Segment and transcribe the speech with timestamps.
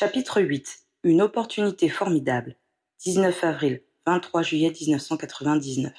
[0.00, 2.54] Chapitre 8 Une opportunité formidable.
[3.00, 5.92] 19 avril, 23 juillet 1999.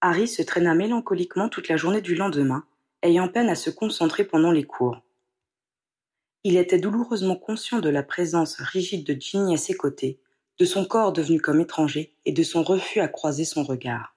[0.00, 2.64] Harry se traîna mélancoliquement toute la journée du lendemain,
[3.04, 5.00] ayant peine à se concentrer pendant les cours.
[6.42, 10.18] Il était douloureusement conscient de la présence rigide de Ginny à ses côtés,
[10.58, 14.16] de son corps devenu comme étranger et de son refus à croiser son regard.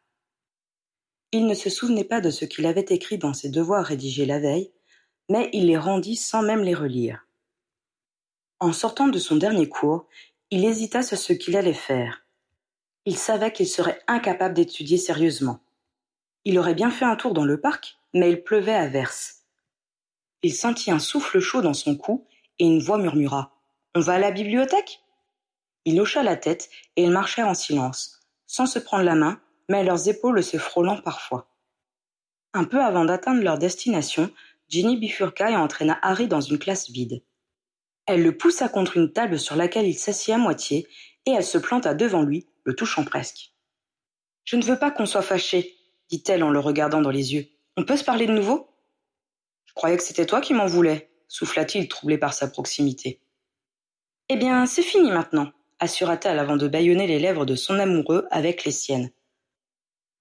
[1.31, 4.39] Il ne se souvenait pas de ce qu'il avait écrit dans ses devoirs rédigés la
[4.39, 4.71] veille,
[5.29, 7.23] mais il les rendit sans même les relire.
[8.63, 10.07] En sortant de son dernier cours,
[10.49, 12.25] il hésita sur ce qu'il allait faire.
[13.03, 15.59] Il savait qu'il serait incapable d'étudier sérieusement.
[16.45, 19.41] Il aurait bien fait un tour dans le parc, mais il pleuvait à verse.
[20.43, 22.25] Il sentit un souffle chaud dans son cou
[22.57, 23.53] et une voix murmura
[23.95, 25.01] On va à la bibliothèque?
[25.83, 29.83] Il hocha la tête et ils marchèrent en silence, sans se prendre la main, mais
[29.83, 31.49] leurs épaules se frôlant parfois.
[32.53, 34.31] Un peu avant d'atteindre leur destination,
[34.69, 37.21] Ginny bifurqua et entraîna Harry dans une classe vide.
[38.05, 40.87] Elle le poussa contre une table sur laquelle il s'assit à moitié,
[41.25, 43.53] et elle se planta devant lui, le touchant presque.
[44.43, 45.77] Je ne veux pas qu'on soit fâchés,
[46.09, 47.47] dit-elle en le regardant dans les yeux.
[47.77, 48.69] On peut se parler de nouveau
[49.65, 53.21] Je croyais que c'était toi qui m'en voulais, souffla-t-il, troublé par sa proximité.
[54.29, 58.65] Eh bien, c'est fini maintenant, assura-t-elle avant de bâillonner les lèvres de son amoureux avec
[58.65, 59.11] les siennes.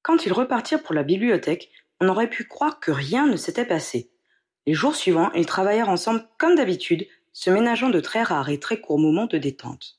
[0.02, 4.10] Quand ils repartirent pour la bibliothèque, on aurait pu croire que rien ne s'était passé.
[4.66, 8.80] Les jours suivants, ils travaillèrent ensemble comme d'habitude, se ménageant de très rares et très
[8.80, 9.98] courts moments de détente.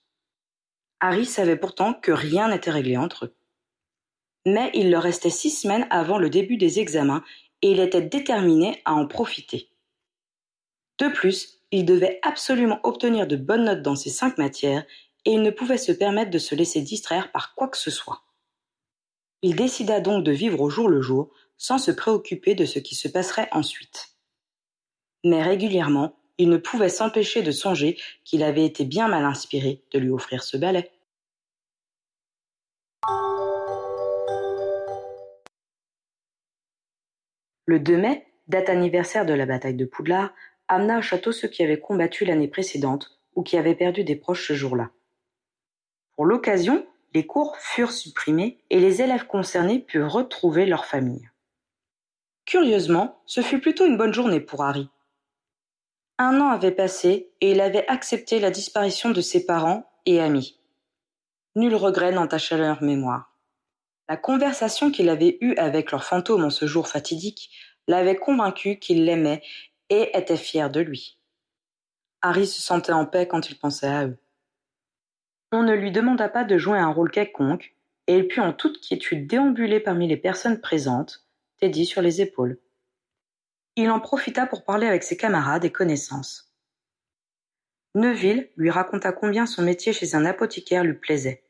[1.00, 3.36] Harry savait pourtant que rien n'était réglé entre eux.
[4.46, 7.24] Mais il leur restait six semaines avant le début des examens
[7.62, 9.70] et il était déterminé à en profiter.
[11.00, 14.86] De plus, il devait absolument obtenir de bonnes notes dans ces cinq matières
[15.26, 18.24] et il ne pouvait se permettre de se laisser distraire par quoi que ce soit.
[19.42, 22.96] Il décida donc de vivre au jour le jour sans se préoccuper de ce qui
[22.96, 24.18] se passerait ensuite.
[25.24, 30.00] Mais régulièrement, il ne pouvait s'empêcher de songer qu'il avait été bien mal inspiré de
[30.00, 30.92] lui offrir ce balai.
[37.66, 40.34] Le 2 mai, date anniversaire de la bataille de Poudlard,
[40.68, 44.50] amena au château ceux qui avaient combattu l'année précédente ou qui avaient perdu des proches
[44.50, 44.90] ce jour-là.
[46.12, 51.30] Pour l'occasion, les cours furent supprimés et les élèves concernés purent retrouver leur famille.
[52.44, 54.90] Curieusement, ce fut plutôt une bonne journée pour Harry.
[56.20, 60.60] Un an avait passé et il avait accepté la disparition de ses parents et amis.
[61.56, 63.36] Nul regret n'entacha leur mémoire.
[64.08, 67.50] La conversation qu'il avait eue avec leur fantôme en ce jour fatidique
[67.88, 69.42] l'avait convaincu qu'il l'aimait
[69.90, 71.20] et était fier de lui.
[72.22, 74.18] Harry se sentait en paix quand il pensait à eux.
[75.52, 77.76] On ne lui demanda pas de jouer un rôle quelconque,
[78.08, 81.28] et il put en toute quiétude déambuler parmi les personnes présentes,
[81.60, 82.60] Teddy sur les épaules.
[83.76, 86.54] Il en profita pour parler avec ses camarades et connaissances.
[87.96, 91.44] Neuville lui raconta combien son métier chez un apothicaire lui plaisait.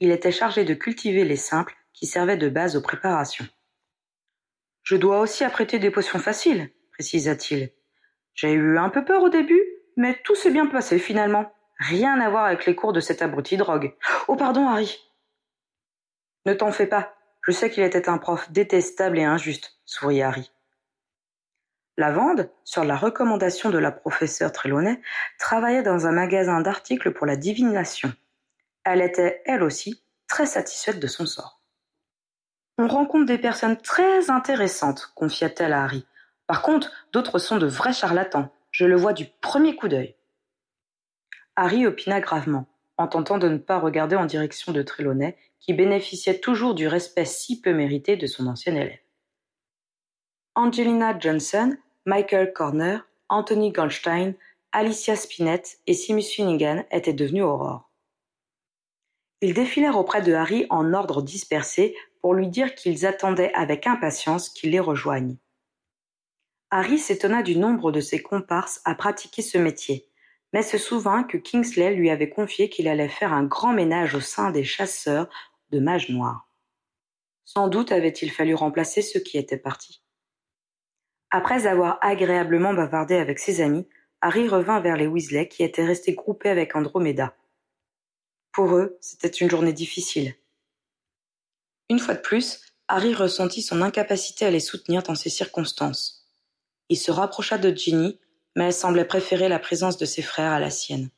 [0.00, 3.46] Il était chargé de cultiver les simples qui servaient de base aux préparations.
[4.82, 7.70] Je dois aussi apprêter des potions faciles, précisa-t-il.
[8.34, 9.62] J'ai eu un peu peur au début,
[9.96, 11.52] mais tout s'est bien passé finalement.
[11.78, 13.94] Rien à voir avec les cours de cet abruti drogue.
[14.28, 14.98] Oh pardon, Harry.
[16.46, 17.14] Ne t'en fais pas.
[17.42, 20.51] Je sais qu'il était un prof détestable et injuste, sourit Harry.
[22.02, 25.00] Lavande, sur la recommandation de la professeure Trelawney,
[25.38, 28.12] travaillait dans un magasin d'articles pour la divination.
[28.82, 31.60] Elle était, elle aussi, très satisfaite de son sort.
[32.76, 36.04] On rencontre des personnes très intéressantes, confia-t-elle à Harry.
[36.48, 38.50] Par contre, d'autres sont de vrais charlatans.
[38.72, 40.16] Je le vois du premier coup d'œil.
[41.54, 46.40] Harry opina gravement, en tentant de ne pas regarder en direction de Trelawney, qui bénéficiait
[46.40, 48.98] toujours du respect si peu mérité de son ancien élève.
[50.56, 54.34] Angelina Johnson, Michael Corner, Anthony Goldstein,
[54.72, 57.90] Alicia Spinett et Simus Finnegan étaient devenus Aurore.
[59.40, 64.48] Ils défilèrent auprès de Harry en ordre dispersé pour lui dire qu'ils attendaient avec impatience
[64.48, 65.36] qu'il les rejoigne.
[66.70, 70.08] Harry s'étonna du nombre de ses comparses à pratiquer ce métier,
[70.52, 74.20] mais se souvint que Kingsley lui avait confié qu'il allait faire un grand ménage au
[74.20, 75.28] sein des chasseurs
[75.70, 76.48] de mages noirs.
[77.44, 80.01] Sans doute avait-il fallu remplacer ceux qui étaient partis.
[81.34, 83.88] Après avoir agréablement bavardé avec ses amis,
[84.20, 87.34] Harry revint vers les Weasley qui étaient restés groupés avec Andromeda.
[88.52, 90.34] Pour eux, c'était une journée difficile.
[91.88, 96.28] Une fois de plus, Harry ressentit son incapacité à les soutenir dans ces circonstances.
[96.90, 98.20] Il se rapprocha de Ginny,
[98.54, 101.08] mais elle semblait préférer la présence de ses frères à la sienne.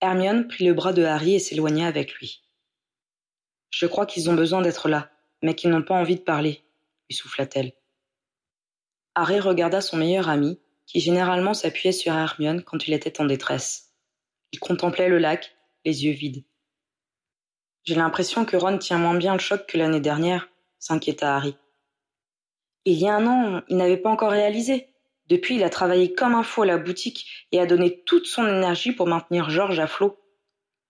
[0.00, 2.42] Hermione prit le bras de Harry et s'éloigna avec lui.
[3.68, 5.10] Je crois qu'ils ont besoin d'être là,
[5.42, 6.64] mais qu'ils n'ont pas envie de parler,
[7.10, 7.74] lui souffla-t-elle.
[9.14, 13.92] Harry regarda son meilleur ami, qui généralement s'appuyait sur Hermione quand il était en détresse.
[14.52, 16.44] Il contemplait le lac, les yeux vides.
[17.84, 20.48] J'ai l'impression que Ron tient moins bien le choc que l'année dernière,
[20.78, 21.56] s'inquiéta Harry.
[22.84, 24.88] Il y a un an, il n'avait pas encore réalisé.
[25.28, 28.46] Depuis, il a travaillé comme un fou à la boutique et a donné toute son
[28.46, 30.18] énergie pour maintenir George à flot.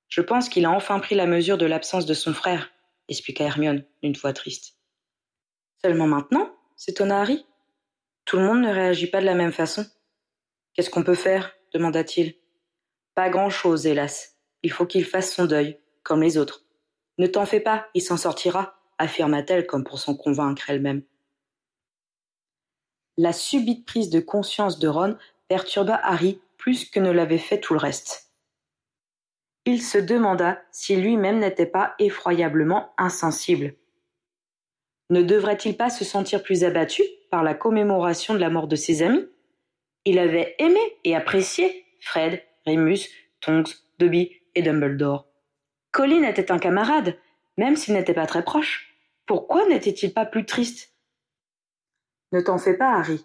[0.09, 2.71] Je pense qu'il a enfin pris la mesure de l'absence de son frère,
[3.09, 4.77] expliqua Hermione, d'une voix triste.
[5.83, 7.45] Seulement maintenant s'étonna Harry.
[8.25, 9.85] Tout le monde ne réagit pas de la même façon.
[10.75, 11.53] Qu'est-ce qu'on peut faire?
[11.75, 12.35] demanda-t-il.
[13.15, 14.37] Pas grand-chose, hélas.
[14.63, 16.65] Il faut qu'il fasse son deuil, comme les autres.
[17.19, 21.03] Ne t'en fais pas, il s'en sortira, affirma-t-elle comme pour s'en convaincre elle-même.
[23.19, 25.17] La subite prise de conscience de Ron
[25.49, 28.33] perturba Harry plus que ne l'avait fait tout le reste.
[29.65, 33.77] Il se demanda si lui-même n'était pas effroyablement insensible.
[35.11, 37.03] Ne devrait-il pas se sentir plus abattu?
[37.33, 39.27] Par la commémoration de la mort de ses amis
[40.05, 43.09] Il avait aimé et apprécié Fred, Remus,
[43.41, 45.27] Tonks, Dobby et Dumbledore.
[45.93, 47.17] Colin était un camarade,
[47.57, 48.95] même s'il n'était pas très proche.
[49.25, 50.93] Pourquoi n'était-il pas plus triste?
[52.33, 53.25] Ne t'en fais pas, Harry,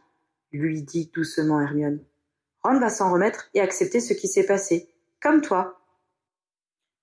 [0.53, 1.99] lui dit doucement Hermione.
[2.63, 4.89] Ron va s'en remettre et accepter ce qui s'est passé,
[5.21, 5.81] comme toi.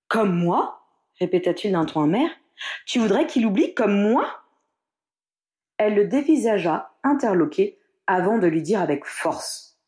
[0.08, 0.80] Comme moi?
[1.20, 2.30] répéta-t-il d'un ton amer.
[2.86, 4.40] Tu voudrais qu'il oublie comme moi?
[5.76, 9.78] Elle le dévisagea, interloquée, avant de lui dire avec force.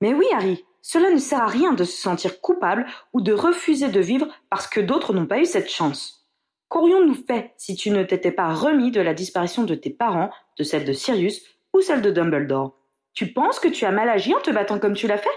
[0.00, 3.88] Mais oui, Harry, cela ne sert à rien de se sentir coupable ou de refuser
[3.88, 6.28] de vivre parce que d'autres n'ont pas eu cette chance.
[6.68, 10.64] Qu'aurions-nous fait si tu ne t'étais pas remis de la disparition de tes parents, de
[10.64, 11.42] celle de Sirius
[11.72, 12.76] ou celle de Dumbledore?
[13.14, 15.28] Tu penses que tu as mal agi en te battant comme tu l'as fait?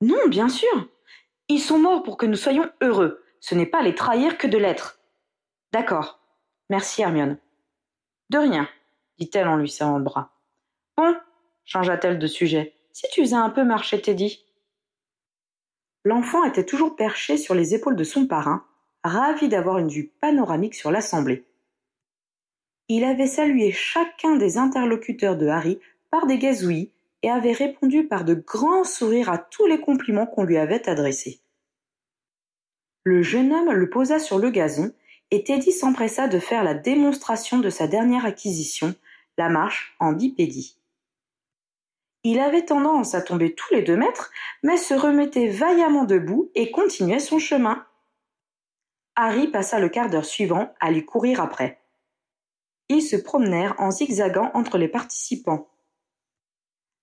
[0.00, 0.88] Non, bien sûr.
[1.48, 3.22] Ils sont morts pour que nous soyons heureux.
[3.40, 4.98] Ce n'est pas les trahir que de l'être.
[5.72, 6.20] D'accord.
[6.68, 7.38] Merci, Hermione.
[8.30, 8.68] De rien,
[9.18, 10.32] dit-elle en lui serrant le bras.
[10.96, 11.14] Bon,
[11.64, 14.44] changea-t-elle de sujet, si tu faisais un peu marcher Teddy.
[16.04, 18.64] L'enfant était toujours perché sur les épaules de son parrain,
[19.02, 21.44] ravi d'avoir une vue panoramique sur l'assemblée.
[22.88, 25.78] Il avait salué chacun des interlocuteurs de Harry
[26.10, 30.44] par des gazouillis et avait répondu par de grands sourires à tous les compliments qu'on
[30.44, 31.40] lui avait adressés.
[33.02, 34.92] Le jeune homme le posa sur le gazon
[35.30, 38.94] et Teddy s'empressa de faire la démonstration de sa dernière acquisition,
[39.38, 40.78] la marche en bipédie.
[42.22, 44.30] Il avait tendance à tomber tous les deux mètres,
[44.62, 47.86] mais se remettait vaillamment debout et continuait son chemin.
[49.14, 51.80] Harry passa le quart d'heure suivant à lui courir après.
[52.88, 55.68] Ils se promenèrent en zigzagant entre les participants.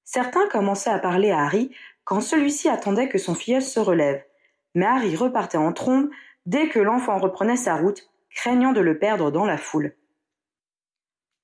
[0.04, 1.74] Certains commençaient à parler à Harry
[2.04, 4.24] quand celui-ci attendait que son filleul se relève,
[4.74, 6.10] mais Harry repartait en trombe
[6.46, 9.96] dès que l'enfant reprenait sa route craignant de le perdre dans la foule.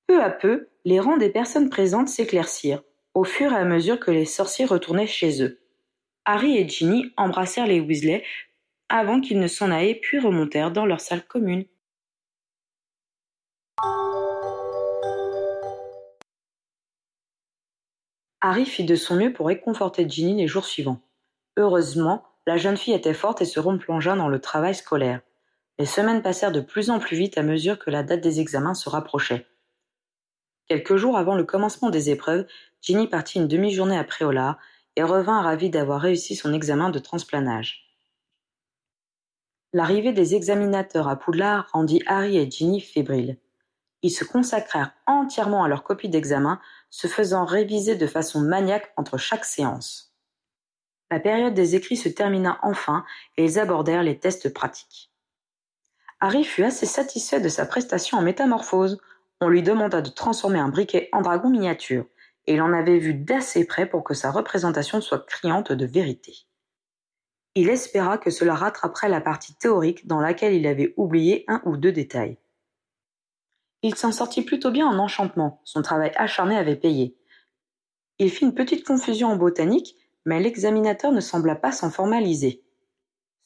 [0.08, 2.82] Peu à peu, les rangs des personnes présentes s'éclaircirent,
[3.12, 5.60] au fur et à mesure que les sorciers retournaient chez eux.
[6.24, 8.24] Harry et Ginny embrassèrent les Weasley
[8.88, 11.66] avant qu'ils ne s'en aillent puis remontèrent dans leur salle commune.
[18.40, 21.02] Harry fit de son mieux pour réconforter Ginny les jours suivants.
[21.58, 25.20] Heureusement, la jeune fille était forte et se replongea dans le travail scolaire.
[25.78, 28.72] Les semaines passèrent de plus en plus vite à mesure que la date des examens
[28.72, 29.44] se rapprochait.
[30.68, 32.46] Quelques jours avant le commencement des épreuves,
[32.82, 34.58] Ginny partit une demi-journée à Préola
[34.96, 37.88] et revint ravie d'avoir réussi son examen de transplanage.
[39.72, 43.38] L'arrivée des examinateurs à Poudlard rendit Harry et Ginny fébriles.
[44.02, 46.60] Ils se consacrèrent entièrement à leur copie d'examen,
[46.90, 50.14] se faisant réviser de façon maniaque entre chaque séance.
[51.10, 53.04] La période des écrits se termina enfin
[53.36, 55.10] et ils abordèrent les tests pratiques.
[56.20, 59.00] Harry fut assez satisfait de sa prestation en métamorphose.
[59.40, 62.06] On lui demanda de transformer un briquet en dragon miniature,
[62.46, 66.46] et il en avait vu d'assez près pour que sa représentation soit criante de vérité.
[67.54, 71.76] Il espéra que cela rattraperait la partie théorique dans laquelle il avait oublié un ou
[71.76, 72.38] deux détails.
[73.82, 77.16] Il s'en sortit plutôt bien en enchantement, son travail acharné avait payé.
[78.18, 82.64] Il fit une petite confusion en botanique, mais l'examinateur ne sembla pas s'en formaliser.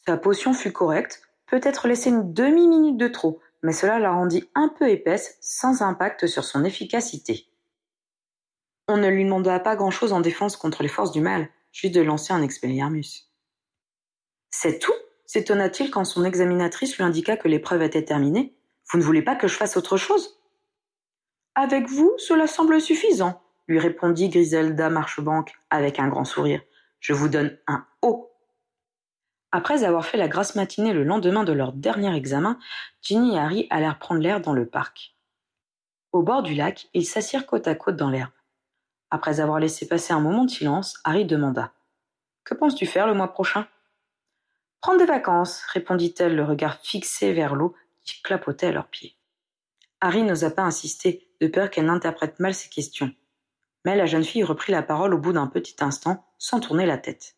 [0.07, 4.69] Sa potion fut correcte, peut-être laissé une demi-minute de trop, mais cela la rendit un
[4.69, 7.47] peu épaisse, sans impact sur son efficacité.
[8.89, 12.01] On ne lui demanda pas grand-chose en défense contre les forces du mal, juste de
[12.01, 13.31] lancer un expelliarmus.
[14.51, 14.93] C'est tout?
[15.27, 18.55] S'étonna-t-il quand son examinatrice lui indiqua que l'épreuve était terminée?
[18.91, 20.39] Vous ne voulez pas que je fasse autre chose?
[21.55, 26.61] Avec vous, cela semble suffisant, lui répondit Griselda Marchebanque avec un grand sourire.
[27.01, 28.32] Je vous donne un haut
[29.53, 32.59] après avoir fait la grasse matinée le lendemain de leur dernier examen,
[33.03, 35.15] Ginny et Harry allèrent prendre l'air dans le parc.
[36.13, 38.33] Au bord du lac, ils s'assirent côte à côte dans l'herbe.
[39.11, 41.73] Après avoir laissé passer un moment de silence, Harry demanda
[42.45, 43.69] Que penses-tu faire le mois prochain
[44.81, 49.17] Prendre des vacances, répondit-elle, le regard fixé vers l'eau qui clapotait à leurs pieds.
[50.01, 53.13] Harry n'osa pas insister, de peur qu'elle n'interprète mal ses questions.
[53.85, 56.99] Mais la jeune fille reprit la parole au bout d'un petit instant, sans tourner la
[56.99, 57.37] tête.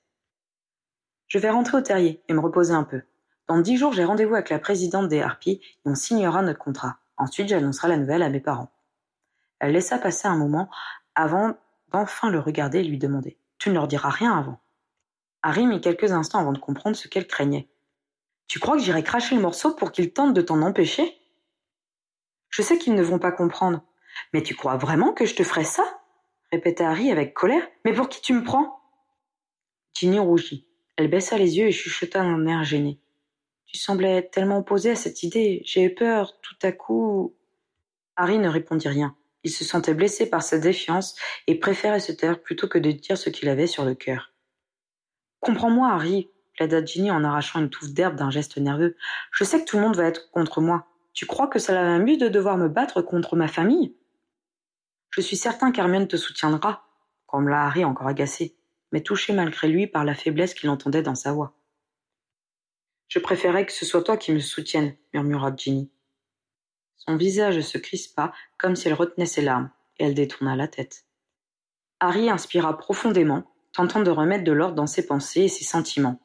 [1.34, 3.02] Je vais rentrer au terrier et me reposer un peu.
[3.48, 6.98] Dans dix jours, j'ai rendez-vous avec la présidente des Harpies et on signera notre contrat.
[7.16, 8.70] Ensuite, j'annoncerai la nouvelle à mes parents.
[9.58, 10.70] Elle laissa passer un moment
[11.16, 11.56] avant
[11.90, 14.60] d'enfin le regarder et lui demander Tu ne leur diras rien avant
[15.42, 17.68] Harry mit quelques instants avant de comprendre ce qu'elle craignait.
[18.46, 21.18] Tu crois que j'irai cracher le morceau pour qu'ils tentent de t'en empêcher?
[22.48, 23.82] Je sais qu'ils ne vont pas comprendre.
[24.32, 25.82] Mais tu crois vraiment que je te ferai ça?
[26.52, 27.66] répéta Harry avec colère.
[27.84, 28.78] Mais pour qui tu me prends?
[29.94, 30.68] Ginny rougit.
[30.96, 33.00] Elle baissa les yeux et chuchota d'un air gêné.
[33.66, 35.62] Tu semblais tellement opposé à cette idée.
[35.64, 37.34] J'ai eu peur, tout à coup.
[38.16, 39.16] Harry ne répondit rien.
[39.42, 43.18] Il se sentait blessé par sa défiance et préférait se taire plutôt que de dire
[43.18, 44.32] ce qu'il avait sur le cœur.
[45.40, 48.96] Comprends-moi, Harry, plaida Ginny en arrachant une touffe d'herbe d'un geste nerveux.
[49.32, 50.86] Je sais que tout le monde va être contre moi.
[51.12, 53.94] Tu crois que cela m'amuse de devoir me battre contre ma famille?
[55.10, 56.88] Je suis certain qu'Hermione te soutiendra,
[57.26, 58.56] comme l'a Harry encore agacé,
[58.94, 61.58] mais touché malgré lui par la faiblesse qu'il entendait dans sa voix.
[63.08, 65.90] Je préférerais que ce soit toi qui me soutienne, murmura Ginny.
[66.94, 71.06] Son visage se crispa comme si elle retenait ses larmes, et elle détourna la tête.
[71.98, 76.20] Harry inspira profondément, tentant de remettre de l'ordre dans ses pensées et ses sentiments.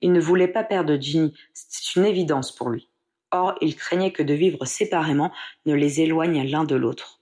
[0.00, 2.88] Il ne voulait pas perdre Ginny, c'était une évidence pour lui.
[3.32, 5.30] Or, il craignait que de vivre séparément
[5.66, 7.20] ne les éloigne l'un de l'autre.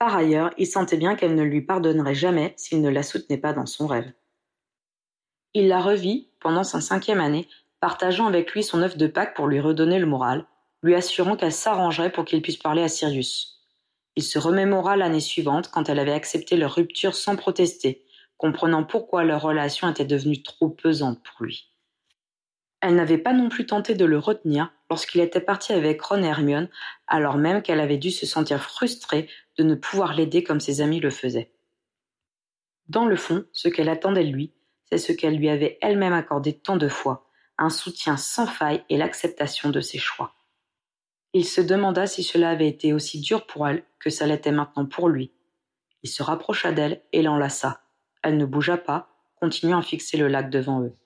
[0.00, 3.52] Par ailleurs, il sentait bien qu'elle ne lui pardonnerait jamais s'il ne la soutenait pas
[3.52, 4.10] dans son rêve.
[5.52, 7.46] Il la revit, pendant sa cinquième année,
[7.80, 10.46] partageant avec lui son œuf de Pâques pour lui redonner le moral,
[10.82, 13.60] lui assurant qu'elle s'arrangerait pour qu'il puisse parler à Sirius.
[14.16, 18.02] Il se remémora l'année suivante quand elle avait accepté leur rupture sans protester,
[18.38, 21.74] comprenant pourquoi leur relation était devenue trop pesante pour lui.
[22.80, 26.26] Elle n'avait pas non plus tenté de le retenir lorsqu'il était parti avec Ron et
[26.26, 26.68] Hermione,
[27.06, 31.00] alors même qu'elle avait dû se sentir frustrée de ne pouvoir l'aider comme ses amis
[31.00, 31.52] le faisaient.
[32.88, 34.52] Dans le fond, ce qu'elle attendait de lui,
[34.90, 38.96] c'est ce qu'elle lui avait elle-même accordé tant de fois, un soutien sans faille et
[38.96, 40.34] l'acceptation de ses choix.
[41.32, 44.86] Il se demanda si cela avait été aussi dur pour elle que ça l'était maintenant
[44.86, 45.32] pour lui.
[46.02, 47.82] Il se rapprocha d'elle et l'enlaça.
[48.22, 50.96] Elle ne bougea pas, continuant à fixer le lac devant eux.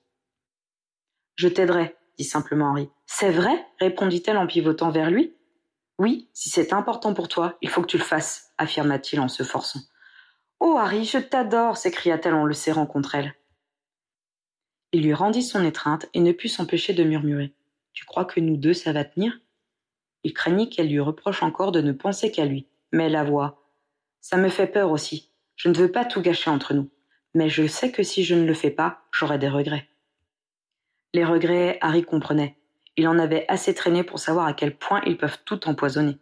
[1.36, 2.88] Je t'aiderai, dit simplement Henri.
[3.06, 5.34] C'est vrai répondit-elle en pivotant vers lui.
[5.98, 9.42] Oui, si c'est important pour toi, il faut que tu le fasses, affirma-t-il en se
[9.42, 9.80] forçant.
[10.60, 13.34] Oh Harry, je t'adore s'écria-t-elle en le serrant contre elle.
[14.92, 17.52] Il lui rendit son étreinte et ne put s'empêcher de murmurer.
[17.92, 19.40] Tu crois que nous deux ça va tenir?
[20.24, 23.62] Il craignit qu'elle lui reproche encore de ne penser qu'à lui, mais la voix.
[24.20, 25.30] Ça me fait peur aussi.
[25.56, 26.90] Je ne veux pas tout gâcher entre nous.
[27.34, 29.88] Mais je sais que si je ne le fais pas, j'aurai des regrets.
[31.12, 32.56] Les regrets, Harry comprenait.
[32.96, 36.18] Il en avait assez traîné pour savoir à quel point ils peuvent tout empoisonner.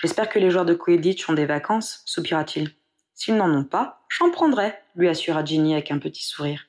[0.00, 2.74] J'espère que les joueurs de Quidditch ont des vacances, soupira-t-il.
[3.14, 6.66] S'ils n'en ont pas, j'en prendrai, lui assura Ginny avec un petit sourire.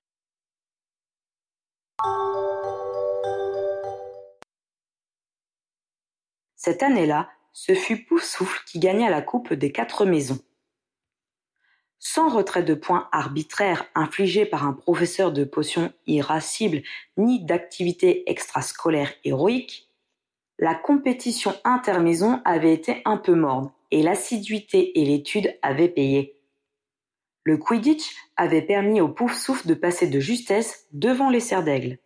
[6.56, 10.39] Cette année-là, ce fut Poufsouffle qui gagna la coupe des quatre maisons.
[12.00, 16.82] Sans retrait de points arbitraire infligé par un professeur de potions irascible
[17.18, 19.89] ni d'activité extrascolaire héroïque,
[20.60, 26.36] la compétition intermaison avait été un peu morne et l'assiduité et l'étude avaient payé.
[27.44, 32.00] Le Quidditch avait permis au Poufsouffle de passer de justesse devant les Serres d'Aigle.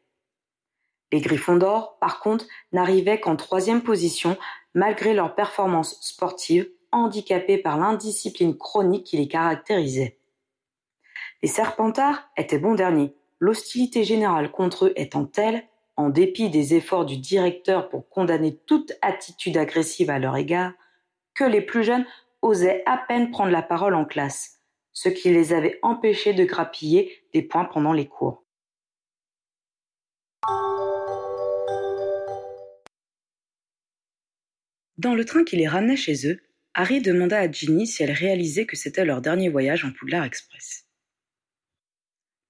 [1.11, 4.37] Les Gryffondors, par contre, n'arrivaient qu'en troisième position
[4.73, 10.19] malgré leurs performances sportives handicapées par l'indiscipline chronique qui les caractérisait.
[11.41, 15.63] Les Serpentards étaient bons derniers, l'hostilité générale contre eux étant telle,
[15.97, 20.71] en dépit des efforts du directeur pour condamner toute attitude agressive à leur égard,
[21.35, 22.05] que les plus jeunes
[22.41, 24.59] osaient à peine prendre la parole en classe,
[24.91, 28.43] ce qui les avait empêchés de grappiller des points pendant les cours.
[34.97, 36.39] Dans le train qui les ramenait chez eux,
[36.73, 40.87] Harry demanda à Ginny si elle réalisait que c'était leur dernier voyage en Poudlard Express.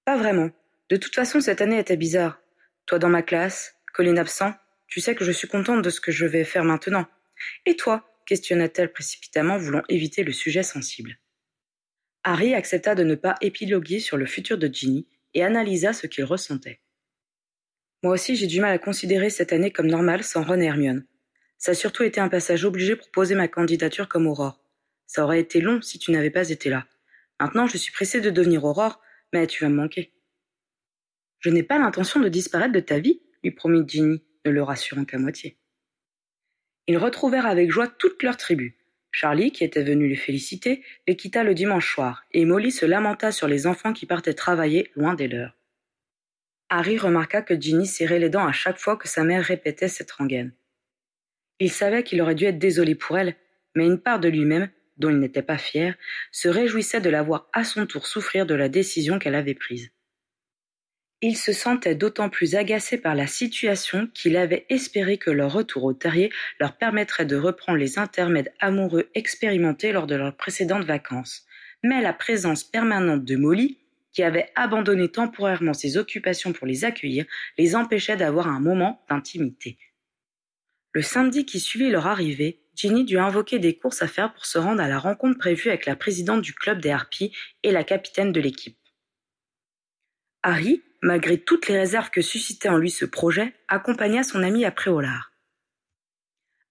[0.06, 0.50] Pas vraiment.
[0.90, 2.42] De toute façon, cette année était bizarre.
[2.86, 4.54] Toi dans ma classe, Colline absent,
[4.88, 7.06] tu sais que je suis contente de ce que je vais faire maintenant.
[7.66, 11.18] Et toi questionna-t-elle précipitamment, voulant éviter le sujet sensible.
[12.24, 16.24] Harry accepta de ne pas épiloguer sur le futur de Ginny et analysa ce qu'il
[16.24, 16.80] ressentait.
[18.02, 21.06] Moi aussi, j'ai du mal à considérer cette année comme normale sans Ron et Hermione.
[21.64, 24.62] Ça a surtout été un passage obligé pour poser ma candidature comme Aurore.
[25.08, 26.86] Ça aurait été long si tu n'avais pas été là.
[27.40, 29.00] Maintenant, je suis pressé de devenir Aurore,
[29.32, 30.12] mais tu vas me manquer.
[31.40, 35.06] Je n'ai pas l'intention de disparaître de ta vie, lui promit Ginny, ne le rassurant
[35.06, 35.58] qu'à moitié.
[36.88, 38.78] Ils retrouvèrent avec joie toute leur tribu.
[39.12, 43.32] Charlie, qui était venu les féliciter, les quitta le dimanche soir, et Molly se lamenta
[43.32, 45.56] sur les enfants qui partaient travailler loin des leurs.
[46.68, 50.12] Harry remarqua que Ginny serrait les dents à chaque fois que sa mère répétait cette
[50.12, 50.54] rengaine.
[51.64, 53.38] Il savait qu'il aurait dû être désolé pour elle,
[53.74, 54.68] mais une part de lui-même,
[54.98, 55.96] dont il n'était pas fier,
[56.30, 59.90] se réjouissait de la voir à son tour souffrir de la décision qu'elle avait prise.
[61.22, 65.86] Il se sentait d'autant plus agacé par la situation qu'il avait espéré que leur retour
[65.86, 71.46] au terrier leur permettrait de reprendre les intermèdes amoureux expérimentés lors de leurs précédentes vacances.
[71.82, 73.80] Mais la présence permanente de Molly,
[74.12, 77.24] qui avait abandonné temporairement ses occupations pour les accueillir,
[77.58, 79.78] les empêchait d'avoir un moment d'intimité.
[80.94, 84.60] Le samedi qui suivit leur arrivée, Ginny dut invoquer des courses à faire pour se
[84.60, 88.32] rendre à la rencontre prévue avec la présidente du club des harpies et la capitaine
[88.32, 88.78] de l'équipe.
[90.44, 94.92] Harry, malgré toutes les réserves que suscitait en lui ce projet, accompagna son ami après
[94.92, 95.32] Préolard.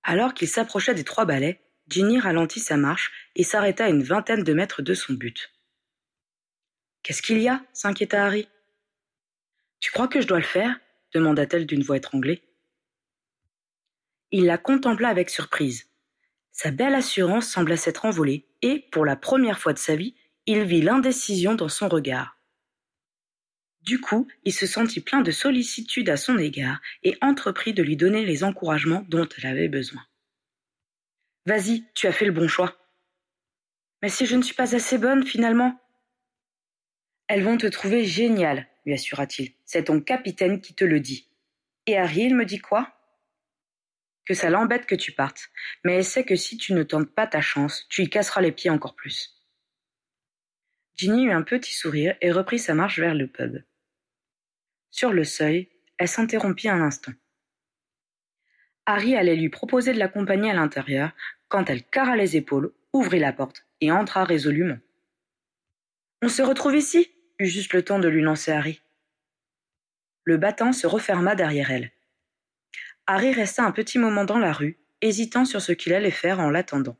[0.04, 4.44] Alors qu'il s'approchait des trois balais, Ginny ralentit sa marche et s'arrêta à une vingtaine
[4.44, 5.52] de mètres de son but.
[7.02, 7.64] Qu'est-ce qu'il y a?
[7.72, 8.48] s'inquiéta Harry.
[9.80, 10.78] Tu crois que je dois le faire?
[11.12, 12.42] demanda-t-elle d'une voix étranglée.
[14.32, 15.90] Il la contempla avec surprise.
[16.50, 20.14] Sa belle assurance semblait s'être envolée et, pour la première fois de sa vie,
[20.46, 22.38] il vit l'indécision dans son regard.
[23.82, 27.96] Du coup, il se sentit plein de sollicitude à son égard et entreprit de lui
[27.96, 30.02] donner les encouragements dont elle avait besoin.
[31.46, 32.78] Vas-y, tu as fait le bon choix.
[34.00, 35.80] Mais si je ne suis pas assez bonne, finalement
[37.26, 39.52] Elles vont te trouver géniale, lui assura-t-il.
[39.64, 41.28] C'est ton capitaine qui te le dit.
[41.86, 43.01] Et Harry, il me dit quoi?
[44.24, 45.50] Que ça l'embête que tu partes,
[45.84, 48.52] mais elle sait que si tu ne tentes pas ta chance, tu y casseras les
[48.52, 49.42] pieds encore plus.
[50.94, 53.62] Ginny eut un petit sourire et reprit sa marche vers le pub.
[54.90, 57.12] Sur le seuil, elle s'interrompit un instant.
[58.86, 61.12] Harry allait lui proposer de l'accompagner à l'intérieur
[61.48, 64.78] quand elle carra les épaules, ouvrit la porte et entra résolument.
[66.20, 67.10] On se retrouve ici?
[67.38, 68.80] Eut juste le temps de lui lancer Harry.
[70.24, 71.90] Le battant se referma derrière elle.
[73.06, 76.50] Harry resta un petit moment dans la rue, hésitant sur ce qu'il allait faire en
[76.50, 76.96] l'attendant.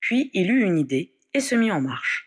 [0.00, 2.26] Puis il eut une idée et se mit en marche.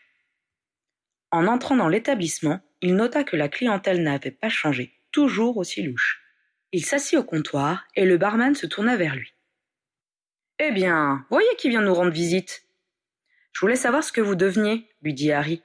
[1.32, 6.22] En entrant dans l'établissement, il nota que la clientèle n'avait pas changé, toujours aussi louche.
[6.72, 9.34] Il s'assit au comptoir et le barman se tourna vers lui.
[10.60, 12.66] Eh bien, voyez qui vient nous rendre visite.
[13.54, 15.64] Je voulais savoir ce que vous deveniez, lui dit Harry.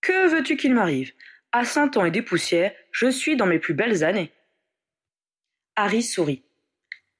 [0.00, 1.12] Que veux-tu qu'il m'arrive?
[1.52, 4.32] À cent ans et des poussières, je suis dans mes plus belles années.
[5.76, 6.44] Harry sourit.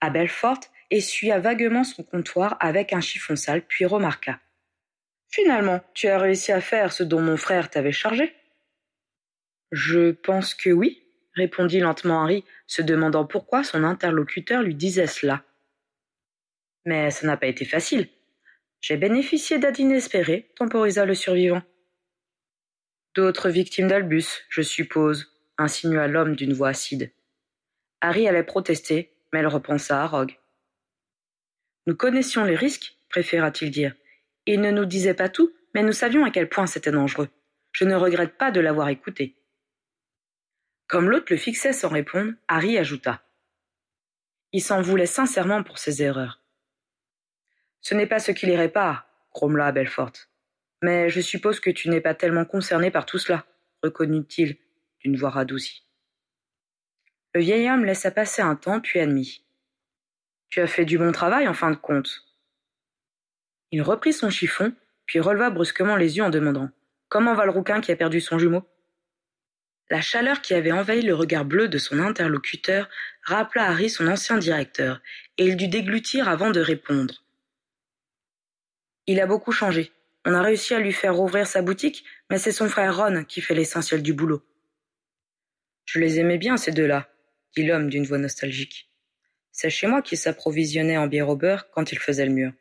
[0.00, 0.12] À
[0.90, 4.38] essuya vaguement son comptoir avec un chiffon sale, puis remarqua.
[5.28, 8.32] Finalement, tu as réussi à faire ce dont mon frère t'avait chargé.
[9.72, 11.02] Je pense que oui,
[11.34, 15.44] répondit lentement Harry, se demandant pourquoi son interlocuteur lui disait cela.
[16.84, 18.08] Mais ça n'a pas été facile.
[18.80, 21.62] J'ai bénéficié d'aide inespérée, temporisa le survivant.
[23.16, 27.10] D'autres victimes d'Albus, je suppose, insinua l'homme d'une voix acide.
[28.00, 30.38] Harry allait protester, mais elle repensa à Rogue.
[31.86, 33.94] Nous connaissions les risques, préféra-t-il dire.
[34.46, 37.28] Il ne nous disait pas tout, mais nous savions à quel point c'était dangereux.
[37.72, 39.36] Je ne regrette pas de l'avoir écouté.
[40.86, 43.22] Comme l'autre le fixait sans répondre, Harry ajouta.
[44.52, 46.40] Il s'en voulait sincèrement pour ses erreurs.
[47.80, 50.12] Ce n'est pas ce qui les répare, grommela Belfort.
[50.82, 53.46] Mais je suppose que tu n'es pas tellement concerné par tout cela,
[53.82, 54.56] reconnut-il
[55.00, 55.86] d'une voix radoucie.
[57.34, 59.44] Le vieil homme laissa passer un temps, puis admit.
[60.50, 62.22] Tu as fait du bon travail en fin de compte.
[63.72, 64.72] Il reprit son chiffon,
[65.04, 66.70] puis releva brusquement les yeux en demandant.
[67.08, 68.62] Comment va le rouquin qui a perdu son jumeau?
[69.90, 72.88] La chaleur qui avait envahi le regard bleu de son interlocuteur
[73.22, 75.02] rappela Harry son ancien directeur,
[75.36, 77.24] et il dut déglutir avant de répondre.
[79.06, 79.92] Il a beaucoup changé.
[80.24, 83.40] On a réussi à lui faire rouvrir sa boutique, mais c'est son frère Ron qui
[83.40, 84.42] fait l'essentiel du boulot.
[85.84, 87.08] Je les aimais bien, ces deux-là,
[87.56, 88.90] dit l'homme d'une voix nostalgique.
[89.52, 92.52] C'est chez moi qu'ils s'approvisionnaient en bière au beurre quand ils faisaient le mur.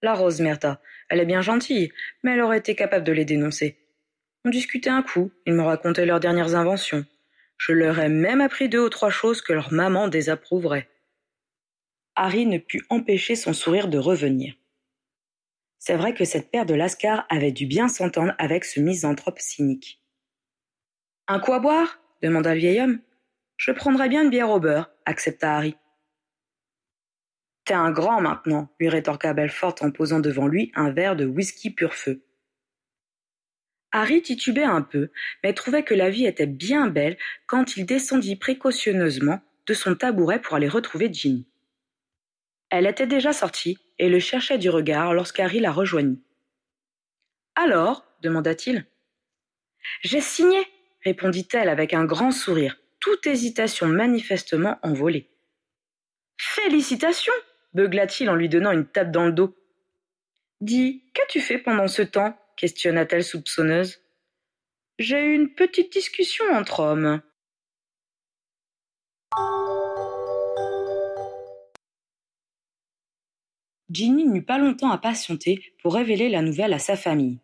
[0.00, 3.78] La Rose Merta, elle est bien gentille, mais elle aurait été capable de les dénoncer.
[4.44, 7.04] On discutait un coup, ils me racontaient leurs dernières inventions.
[7.58, 10.88] Je leur ai même appris deux ou trois choses que leur maman désapprouverait.
[12.16, 14.54] Harry ne put empêcher son sourire de revenir.
[15.78, 20.00] C'est vrai que cette paire de lascars avait dû bien s'entendre avec ce misanthrope cynique.
[21.28, 22.00] Un coup à boire?
[22.22, 23.00] demanda le vieil homme.
[23.56, 25.76] Je prendrais bien une bière au beurre, accepta Harry.
[27.64, 31.70] T'es un grand maintenant, lui rétorqua Belfort en posant devant lui un verre de whisky
[31.70, 32.24] pur feu.
[33.92, 35.10] Harry titubait un peu,
[35.44, 40.40] mais trouvait que la vie était bien belle quand il descendit précautionneusement de son tabouret
[40.40, 41.46] pour aller retrouver Ginny.
[42.70, 46.22] Elle était déjà sortie et le cherchait du regard lorsqu'Harry la rejoignit.
[47.54, 48.86] Alors demanda-t-il.
[50.00, 50.58] J'ai signé,
[51.04, 55.28] répondit-elle avec un grand sourire, toute hésitation manifestement envolée.
[56.38, 57.32] Félicitations
[57.74, 59.56] beugla-t-il en lui donnant une tape dans le dos.
[60.60, 62.38] Dis, qu'as-tu fait pendant ce temps?
[62.56, 63.98] questionna-t-elle soupçonneuse.
[65.00, 67.20] J'ai eu une petite discussion entre hommes.
[73.90, 77.40] Ginny n'eut pas longtemps à patienter pour révéler la nouvelle à sa famille.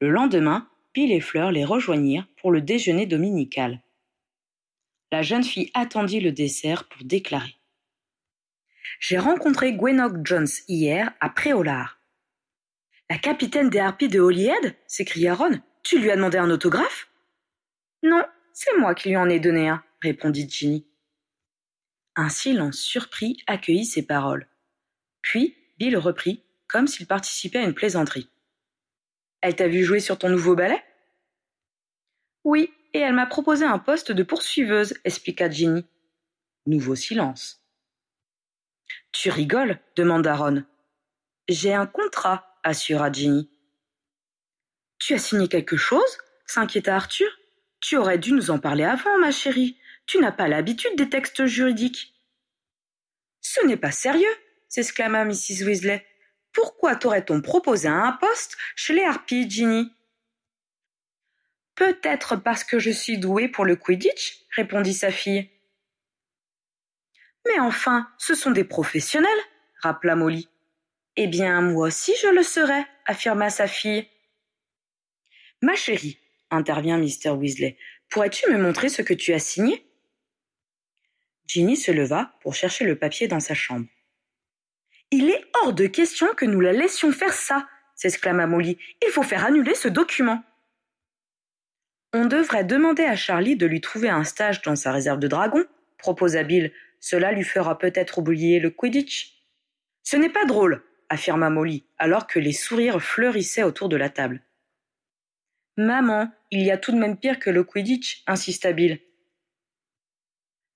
[0.00, 3.80] Le lendemain, Bill et Fleur les rejoignirent pour le déjeuner dominical.
[5.10, 7.56] La jeune fille attendit le dessert pour déclarer.
[9.00, 11.98] J'ai rencontré Gwenock Jones hier à Préolard.
[13.08, 15.60] La capitaine des harpies de Holyhead s'écria Ron.
[15.82, 17.08] Tu lui as demandé un autographe?
[18.02, 20.86] Non, c'est moi qui lui en ai donné un, répondit Ginny.
[22.16, 24.46] Un silence surpris accueillit ces paroles.
[25.22, 28.28] Puis Bill reprit, comme s'il participait à une plaisanterie.
[29.40, 30.82] Elle t'a vu jouer sur ton nouveau ballet?
[32.44, 35.84] Oui, et elle m'a proposé un poste de poursuiveuse, expliqua Ginny.
[36.66, 37.62] Nouveau silence.
[39.12, 39.78] Tu rigoles?
[39.96, 40.64] demanda Ron.
[41.48, 43.50] J'ai un contrat, assura Ginny.
[44.98, 46.18] Tu as signé quelque chose?
[46.46, 47.28] s'inquiéta Arthur.
[47.80, 49.78] Tu aurais dû nous en parler avant, ma chérie.
[50.06, 52.14] Tu n'as pas l'habitude des textes juridiques.
[53.40, 54.34] Ce n'est pas sérieux,
[54.68, 55.64] s'exclama Mrs.
[55.64, 56.04] Weasley.
[56.52, 59.92] Pourquoi t'aurait-on proposé un poste chez les harpies, Ginny?
[61.78, 65.48] Peut-être parce que je suis douée pour le Quidditch, répondit sa fille.
[67.46, 69.30] Mais enfin, ce sont des professionnels,
[69.80, 70.48] rappela Molly.
[71.14, 74.08] Eh bien, moi aussi je le serai, affirma sa fille.
[75.62, 76.18] Ma chérie,
[76.50, 77.30] intervint Mr.
[77.30, 79.86] Weasley, pourrais-tu me montrer ce que tu as signé?
[81.46, 83.86] Ginny se leva pour chercher le papier dans sa chambre.
[85.12, 88.78] Il est hors de question que nous la laissions faire ça, s'exclama Molly.
[89.06, 90.42] Il faut faire annuler ce document.
[92.14, 95.64] On devrait demander à Charlie de lui trouver un stage dans sa réserve de dragons,
[95.98, 96.72] proposa Bill.
[97.00, 99.44] Cela lui fera peut-être oublier le Quidditch.
[100.02, 104.42] Ce n'est pas drôle, affirma Molly, alors que les sourires fleurissaient autour de la table.
[105.76, 109.00] Maman, il y a tout de même pire que le Quidditch, insista Bill.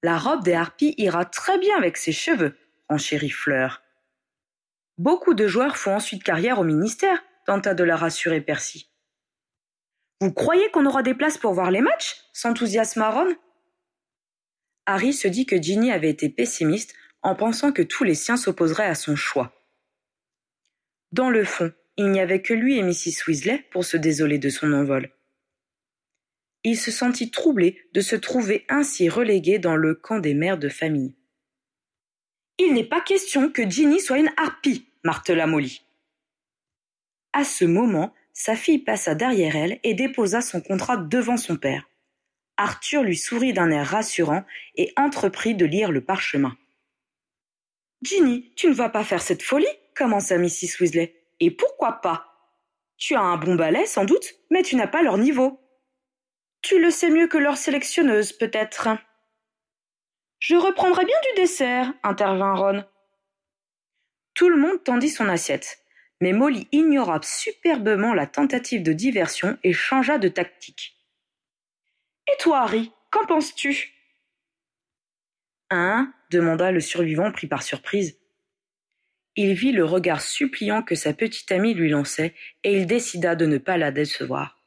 [0.02, 3.82] La robe des harpies ira très bien avec ses cheveux, enchérit Fleur.
[4.98, 8.91] Beaucoup de joueurs font ensuite carrière au ministère, tenta de la rassurer Percy.
[10.22, 12.22] Vous croyez qu'on aura des places pour voir les matchs?
[12.32, 13.34] S'enthousiasma Ron.
[14.86, 18.86] Harry se dit que Ginny avait été pessimiste en pensant que tous les siens s'opposeraient
[18.86, 19.52] à son choix.
[21.10, 23.26] Dans le fond, il n'y avait que lui et Mrs.
[23.26, 25.10] Weasley pour se désoler de son envol.
[26.62, 30.68] Il se sentit troublé de se trouver ainsi relégué dans le camp des mères de
[30.68, 31.16] famille.
[32.58, 35.82] Il n'est pas question que Ginny soit une harpie, martela Molly.
[37.32, 41.88] À ce moment, sa fille passa derrière elle et déposa son contrat devant son père.
[42.56, 44.44] Arthur lui sourit d'un air rassurant
[44.76, 46.56] et entreprit de lire le parchemin.
[48.02, 50.80] Ginny, tu ne vas pas faire cette folie commença Mrs.
[50.80, 51.14] Weasley.
[51.40, 52.26] Et pourquoi pas?
[52.96, 55.60] Tu as un bon balai, sans doute, mais tu n'as pas leur niveau.
[56.60, 58.88] Tu le sais mieux que leur sélectionneuse, peut-être.
[60.38, 62.84] Je reprendrai bien du dessert, intervint Ron.
[64.34, 65.81] Tout le monde tendit son assiette,
[66.22, 70.96] mais Molly ignora superbement la tentative de diversion et changea de tactique.
[72.28, 73.92] Et toi, Harry, qu'en penses-tu?
[75.70, 76.14] Hein?
[76.30, 78.20] demanda le survivant pris par surprise.
[79.34, 83.46] Il vit le regard suppliant que sa petite amie lui lançait et il décida de
[83.46, 84.62] ne pas la décevoir.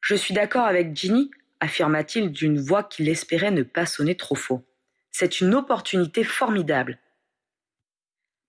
[0.00, 4.64] Je suis d'accord avec Ginny, affirma-t-il d'une voix qu'il espérait ne pas sonner trop faux.
[5.12, 6.98] C'est une opportunité formidable.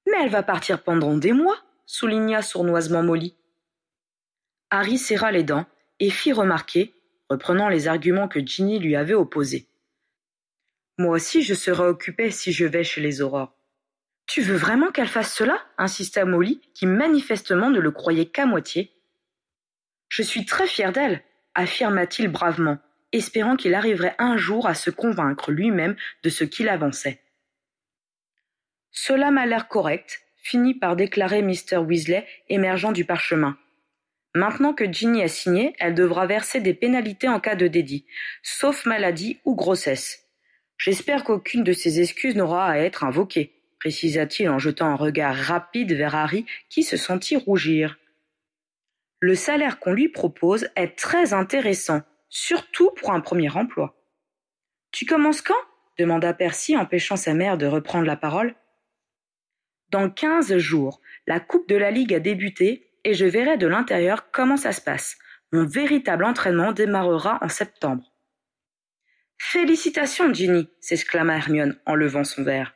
[0.08, 3.36] Mais elle va partir pendant des mois, souligna sournoisement Molly.
[4.70, 5.66] Harry serra les dents
[6.00, 6.94] et fit remarquer,
[7.30, 9.70] reprenant les arguments que Ginny lui avait opposés.
[10.98, 13.56] Moi aussi je serai occupée si je vais chez les aurores.
[14.28, 15.62] Tu veux vraiment qu'elle fasse cela?
[15.78, 18.92] insista Molly, qui manifestement ne le croyait qu'à moitié.
[20.10, 22.80] Je suis très fière d'elle, affirma-t-il bravement,
[23.12, 27.22] espérant qu'il arriverait un jour à se convaincre lui-même de ce qu'il avançait.
[28.92, 31.78] Cela m'a l'air correct, finit par déclarer Mr.
[31.78, 33.58] Weasley, émergeant du parchemin.
[34.36, 38.06] Maintenant que Ginny a signé, elle devra verser des pénalités en cas de dédit,
[38.44, 40.28] sauf maladie ou grossesse.
[40.78, 45.94] J'espère qu'aucune de ces excuses n'aura à être invoquée, précisa-t-il en jetant un regard rapide
[45.94, 47.98] vers Harry qui se sentit rougir.
[49.20, 53.96] Le salaire qu'on lui propose est très intéressant, surtout pour un premier emploi.
[54.92, 55.56] Tu commences quand?
[55.98, 58.54] demanda Percy, empêchant sa mère de reprendre la parole.
[59.90, 64.32] Dans quinze jours, la Coupe de la Ligue a débuté et je verrai de l'intérieur
[64.32, 65.18] comment ça se passe.
[65.52, 68.12] Mon véritable entraînement démarrera en septembre.
[69.38, 72.74] Félicitations, Ginny s'exclama Hermione en levant son verre.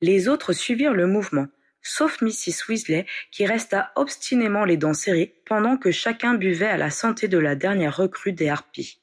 [0.00, 1.46] Les autres suivirent le mouvement,
[1.82, 2.68] sauf Mrs.
[2.68, 7.38] Weasley qui resta obstinément les dents serrées pendant que chacun buvait à la santé de
[7.38, 9.00] la dernière recrue des harpies.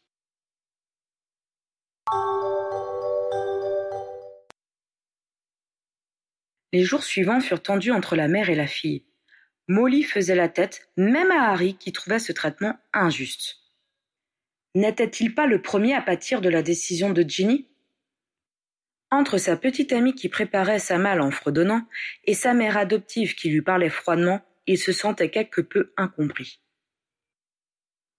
[6.74, 9.06] Les jours suivants furent tendus entre la mère et la fille.
[9.68, 13.58] Molly faisait la tête, même à Harry qui trouvait ce traitement injuste.
[14.76, 17.68] N'était-il pas le premier à pâtir de la décision de Ginny?
[19.10, 21.88] Entre sa petite amie qui préparait sa malle en fredonnant
[22.26, 26.62] et sa mère adoptive qui lui parlait froidement, il se sentait quelque peu incompris.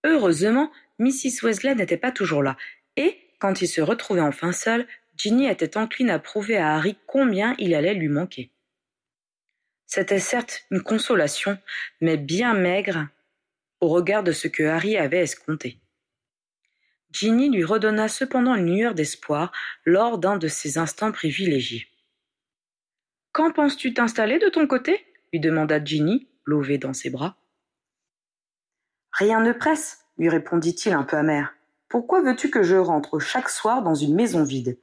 [0.03, 1.43] Heureusement, Mrs.
[1.43, 2.57] Wesley n'était pas toujours là,
[2.95, 4.87] et, quand il se retrouvait enfin seul,
[5.19, 8.51] Ginny était encline à prouver à Harry combien il allait lui manquer.
[9.85, 11.57] C'était certes une consolation,
[11.99, 13.05] mais bien maigre
[13.81, 15.77] au regard de ce que Harry avait escompté.
[17.11, 19.51] Ginny lui redonna cependant une lueur d'espoir
[19.83, 21.87] lors d'un de ces instants privilégiés.
[23.33, 25.05] Quand penses-tu t'installer de ton côté?
[25.33, 27.35] lui demanda Ginny, levée dans ses bras.
[29.11, 31.53] Rien ne presse, lui répondit-il un peu amer.
[31.89, 34.77] Pourquoi veux-tu que je rentre chaque soir dans une maison vide?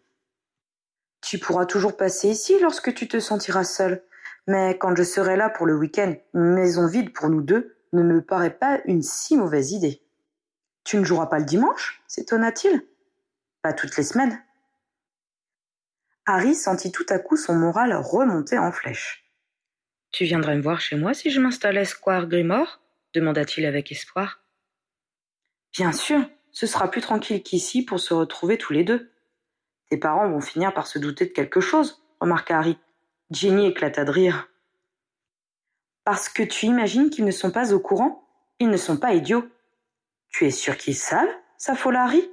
[1.27, 4.05] Tu pourras toujours passer ici lorsque tu te sentiras seul,
[4.47, 8.05] mais quand je serai là pour le week-end, une maison vide pour nous deux ne
[8.05, 10.01] me paraît pas une si mauvaise idée.
[10.85, 12.81] Tu ne joueras pas le dimanche s'étonna-t-il.
[13.61, 14.41] Pas toutes les semaines.
[16.27, 19.29] Harry sentit tout à coup son moral remonter en flèche.
[20.13, 22.81] Tu viendrais me voir chez moi si je m'installais Square Grimore
[23.15, 24.45] demanda-t-il avec espoir.
[25.73, 26.21] Bien sûr,
[26.53, 29.11] ce sera plus tranquille qu'ici pour se retrouver tous les deux.
[29.89, 32.79] Tes parents vont finir par se douter de quelque chose, remarqua Harry.
[33.31, 34.49] Jenny éclata de rire.
[36.05, 38.29] Parce que tu imagines qu'ils ne sont pas au courant
[38.61, 39.47] Ils ne sont pas idiots.
[40.29, 41.29] Tu es sûr qu'ils savent?
[41.59, 42.31] s'affola Harry.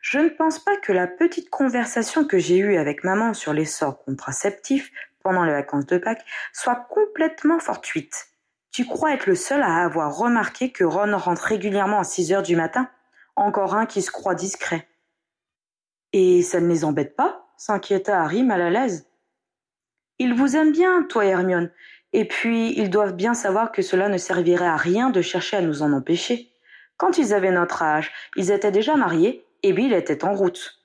[0.00, 3.64] Je ne pense pas que la petite conversation que j'ai eue avec maman sur les
[3.64, 4.90] sorts contraceptifs
[5.22, 8.28] pendant les vacances de Pâques soit complètement fortuite.
[8.72, 12.42] Tu crois être le seul à avoir remarqué que Ron rentre régulièrement à six heures
[12.42, 12.88] du matin?
[13.36, 14.88] Encore un qui se croit discret.
[16.12, 19.06] Et ça ne les embête pas s'inquiéta Harry mal à l'aise.
[20.18, 21.70] Ils vous aiment bien, toi Hermione,
[22.12, 25.62] et puis ils doivent bien savoir que cela ne servirait à rien de chercher à
[25.62, 26.52] nous en empêcher.
[26.96, 30.84] Quand ils avaient notre âge, ils étaient déjà mariés et Bill était en route.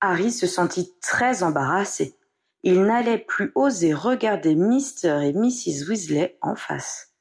[0.00, 2.16] Harry se sentit très embarrassé.
[2.62, 5.22] Il n'allait plus oser regarder Mr.
[5.22, 5.88] et Mrs.
[5.88, 7.14] Weasley en face.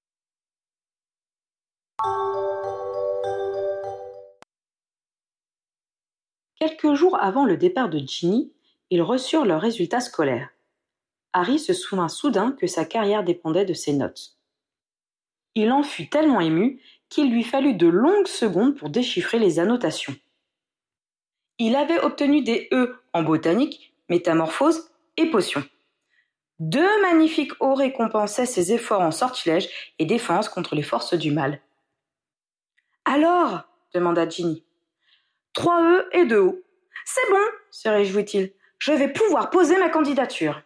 [6.60, 8.52] Quelques jours avant le départ de Ginny,
[8.90, 10.50] ils reçurent leurs résultats scolaires.
[11.32, 14.36] Harry se souvint soudain que sa carrière dépendait de ses notes.
[15.56, 20.16] Il en fut tellement ému qu'il lui fallut de longues secondes pour déchiffrer les annotations.
[21.60, 25.64] Il avait obtenu des E en botanique, métamorphose et potions.
[26.60, 31.62] Deux magnifiques hauts récompensaient ses efforts en sortilège et défense contre les forces du mal.
[33.06, 33.64] Alors?
[33.94, 34.64] demanda Ginny.
[35.54, 36.64] Trois E et deux O.
[37.06, 38.54] C'est bon, se réjouit-il.
[38.78, 40.62] Je vais pouvoir poser ma candidature.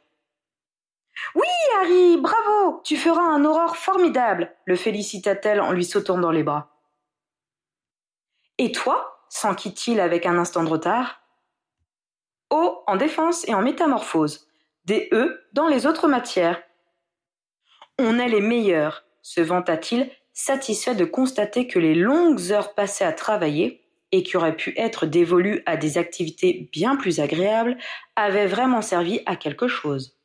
[1.35, 1.47] Oui,
[1.79, 6.69] Harry, bravo, tu feras un aurore formidable, le félicita-t-elle en lui sautant dans les bras.
[8.57, 11.21] Et toi s'enquit-il avec un instant de retard.
[12.51, 14.47] O en défense et en métamorphose,
[14.85, 16.61] des E dans les autres matières.
[17.97, 23.13] On est les meilleurs, se vanta-t-il, satisfait de constater que les longues heures passées à
[23.13, 23.82] travailler,
[24.13, 27.77] et qui auraient pu être dévolues à des activités bien plus agréables,
[28.15, 30.19] avaient vraiment servi à quelque chose.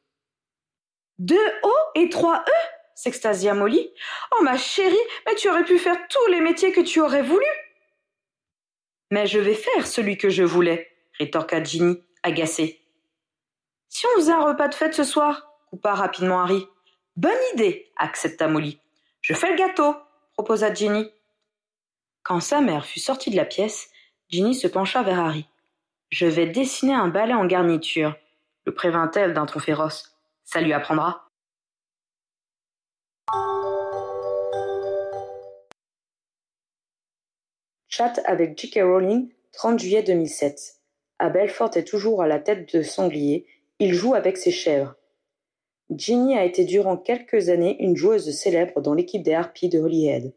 [1.19, 2.53] Deux O et trois E
[2.95, 3.91] s'extasia Molly.
[4.37, 4.95] Oh ma chérie,
[5.27, 7.47] mais tu aurais pu faire tous les métiers que tu aurais voulu.
[9.11, 12.83] Mais je vais faire celui que je voulais, rétorqua Ginny, agacée.
[13.89, 16.67] Si on faisait un repas de fête ce soir, coupa rapidement Harry.
[17.17, 18.81] Bonne idée, accepta Molly.
[19.23, 19.97] Je fais le gâteau,
[20.35, 21.11] proposa Ginny.
[22.29, 23.89] Quand sa mère fut sortie de la pièce,
[24.29, 25.47] Ginny se pencha vers Harry.
[26.11, 28.15] Je vais dessiner un balai en garniture,
[28.67, 30.15] le prévint-elle d'un ton féroce.
[30.45, 31.31] Ça lui apprendra.
[37.89, 38.81] Chat avec J.K.
[38.83, 40.83] Rowling, 30 juillet 2007.
[41.33, 43.47] Belfort est toujours à la tête de sanglier,
[43.79, 44.97] il joue avec ses chèvres.
[45.89, 50.35] Ginny a été durant quelques années une joueuse célèbre dans l'équipe des Harpies de Holyhead.